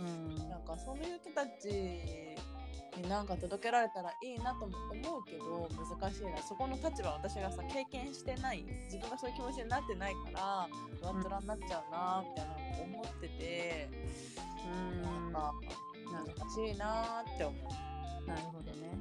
[0.00, 5.68] うんなんかそういう人たちに何か届けられたらいいなとも思うけど
[6.00, 10.68] 難しいなそこの立場私がさ経験してない自分がそういう気持ちになってないから
[11.02, 13.88] 上っ面になっちゃうなみたいなの思ってて
[15.02, 15.54] なんか
[16.36, 18.26] 難しいなって思う。
[18.26, 18.98] なるほどね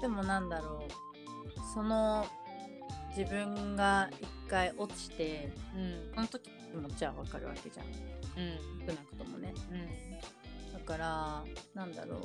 [0.00, 2.26] でもなんだろうその
[3.16, 6.14] 自分が一回落ちてうん。
[6.14, 7.86] その時の気持ちはわかるわけじゃん。
[7.86, 8.86] うん。
[8.86, 9.52] 少なくともね。
[9.70, 10.72] うん。
[10.72, 11.44] だから
[11.74, 12.20] なんだろう。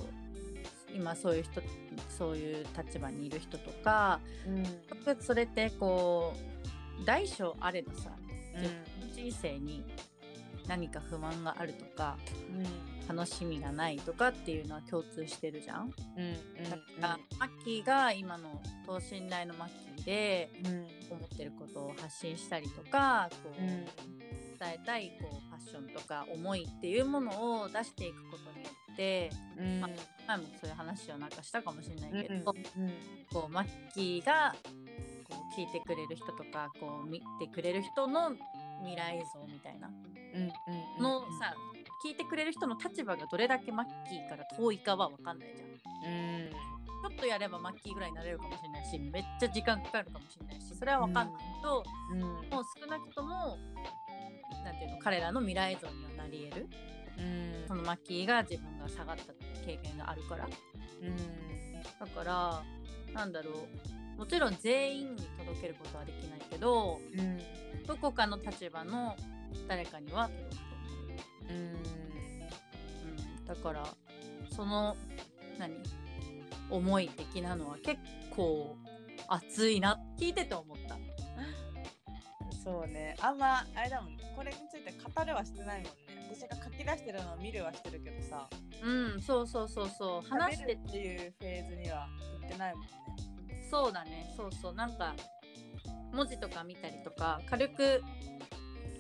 [0.94, 1.62] 今そういう人
[2.10, 4.66] そういう立場にいる人とかうん。
[5.22, 6.34] それってこ
[7.02, 8.12] う大小あれどさ
[8.56, 8.62] うん。
[8.62, 9.84] 自分の人生に
[10.68, 12.18] 何か不満があるとか
[12.54, 12.92] うん。
[13.08, 15.94] 楽しみがないとかっていうのは共通してるじゃん。
[16.18, 20.88] うんだから、マッキーが今の等身大のマッキーでうん。
[21.12, 23.86] 思ってることを発信したりとかこう、うん。
[24.60, 29.82] 伝えたいこうパッションとか思いっていうものを出していくことによってうん。
[29.82, 29.90] ま
[30.28, 32.54] 前もそういう話をなんかしたかもしれないけうんど、
[33.32, 34.56] こうマッキーが
[35.28, 38.32] こう聞いてくれる人とかこう見てくれる人の
[38.80, 39.88] 未来像みたいな。
[39.88, 40.52] うんうん
[41.04, 41.54] のさ
[42.04, 45.70] 聞いてくれる人の立場がどれだけマッキーから遠いかは分かんないじゃん。
[45.70, 46.50] うん。
[46.50, 52.20] ちょっとやればマッキーぐらいになれるかもしれないしめっちゃ時間かかるかもしれないしそれは分かんないけど、うん。
[52.20, 53.58] もう少なくとも
[54.64, 56.68] なんていうの彼らの未来像にはなり得る。
[57.18, 57.68] うん。
[57.68, 59.34] そのマッキーが自分が下がった
[59.66, 60.46] 経験があるから。
[60.46, 61.16] うん。
[62.00, 62.64] だから
[63.14, 67.40] なんだろうもちろん全員に届けることはできないけどうん。
[67.88, 69.16] どこかの立場の
[69.68, 70.66] 誰かには届くと
[71.48, 71.54] 思う。
[71.54, 71.58] うん。
[71.58, 73.88] うん、だから
[74.56, 74.96] その
[75.58, 76.01] 何？
[76.72, 78.00] 思い的なのは結
[78.36, 78.78] 構
[79.28, 80.98] 熱いな聞いてて思った。
[82.64, 83.16] そうね。
[83.22, 84.18] あんまあれだもん。
[84.18, 85.92] ねこれについて語れはしてないもんね。
[86.34, 88.48] 私が書き出してるのを見るはしてるけどさ。
[88.84, 90.30] うんそうそうそうそう。
[90.30, 92.08] 話してっていうフェーズには
[92.40, 92.84] 行ってないもん
[93.48, 93.68] ね。
[93.70, 94.34] そうだね。
[94.38, 94.74] そうそう。
[94.74, 95.14] なんか
[96.14, 98.04] 文字とか見たりとか軽く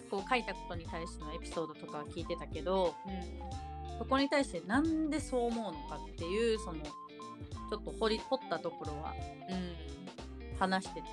[0.09, 2.93] こう書いたことに対してのエピソードとかは聞いてたけど
[3.97, 6.79] そこに対してなんでそう思うのかっていうその
[7.71, 9.13] ちょっと掘り掘ったところは
[9.49, 9.75] うんうん
[10.59, 11.07] 話してて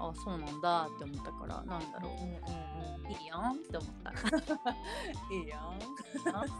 [0.00, 4.10] あそうなんだって思ったからなんだろううんうんいいやんって思った。
[4.10, 4.14] う
[5.34, 5.78] んいいやん
[6.32, 6.50] なる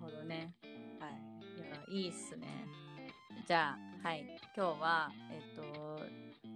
[0.00, 0.54] ほどね。
[1.00, 1.12] はい
[1.56, 2.46] いや、いいっすね。
[3.46, 4.24] じゃあ、はい。
[4.56, 6.00] 今日は、えっと、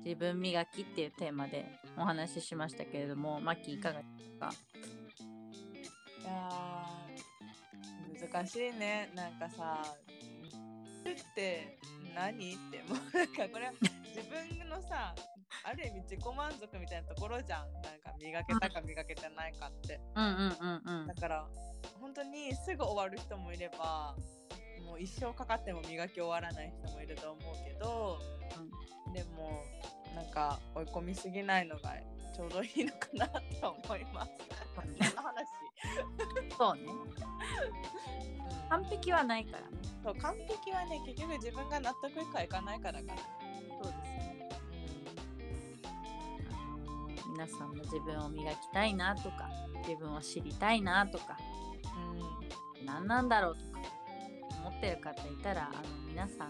[0.04, 4.50] 自分磨きっていうテーマでお話ししましたけれども、マッキーいかがですか？
[6.20, 6.99] いやー
[8.20, 9.10] 難しいね。
[9.14, 9.82] なんかさ
[11.08, 11.78] って
[12.14, 15.14] 何ってもうなんかこれは自分のさ
[15.64, 17.72] ある意味自己満足みたいなところじゃん。
[17.72, 20.00] なんか磨けたか磨けてないかって。
[20.14, 21.06] うんうんうんうん。
[21.06, 21.14] だ。
[21.14, 21.46] から
[22.00, 24.14] 本当にすぐ終わる人もいれば
[24.86, 28.18] もう一生かかっても磨き終わらない人もいると思うけど、
[29.14, 29.64] でも
[30.14, 31.94] なんか追い込みすぎないのが
[32.34, 34.30] ちょうどいいのかなと思います。
[34.76, 35.46] こんな話、
[36.56, 36.82] そうね。
[38.68, 39.66] 完璧はないからね。
[40.02, 43.22] そう完璧はね結局自分が納得いくかいかないかだからね。
[43.82, 44.48] そうですね。
[46.50, 49.48] あのー皆さんも自分を磨きたいなとか、
[49.86, 51.38] 自分を知りたいなとか、
[52.80, 53.80] うん何なんだろうとか
[54.66, 56.48] 思ってる方いたらあの皆さん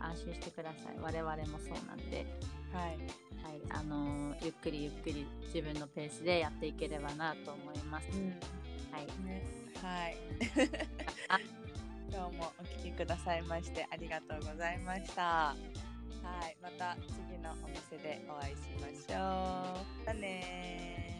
[0.00, 2.26] 安心してください我々もそうなんで、
[2.72, 2.98] はい。
[3.42, 8.06] はいあのーゆっくりゆっくり自分のペースでやっていければなと思います、
[8.92, 9.06] はい。
[9.26, 9.42] ね
[9.82, 10.16] はい。
[11.28, 11.38] あ
[12.10, 15.22] 今日 もお聞きくださいましてありがとうございました。
[15.22, 15.54] は
[16.48, 19.98] いまた次のお店でお会いしましょう。
[20.00, 21.17] またねー